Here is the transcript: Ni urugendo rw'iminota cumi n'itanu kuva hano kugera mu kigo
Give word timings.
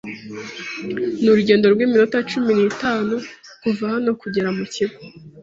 Ni 1.21 1.27
urugendo 1.31 1.65
rw'iminota 1.73 2.17
cumi 2.29 2.51
n'itanu 2.57 3.13
kuva 3.61 3.83
hano 3.93 4.09
kugera 4.21 4.49
mu 4.57 4.65
kigo 4.73 4.99